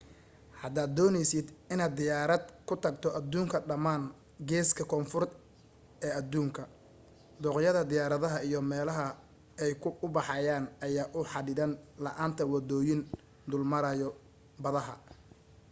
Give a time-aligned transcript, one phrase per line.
[0.61, 4.03] hadaad dooneysid inaad diyaarad ku tagto aduunka dhamaan
[4.49, 5.33] geeska koonfuureed
[6.05, 6.61] ee aduunka
[7.43, 9.05] dooqyada diyaaradaha iyo meelaha
[9.63, 9.71] ay
[10.05, 11.71] u baxayaan ayaa u xadidan
[12.03, 13.01] la'aanta wadooyin
[13.49, 14.09] dul maraayo
[14.63, 14.95] badaha